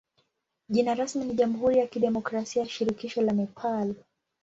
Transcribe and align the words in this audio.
Jina 0.69 0.95
rasmi 0.95 1.25
ni 1.25 1.33
jamhuri 1.33 1.77
ya 1.77 1.87
kidemokrasia 1.87 2.61
ya 2.61 2.69
shirikisho 2.69 3.21
la 3.21 3.31
Nepal. 3.33 3.95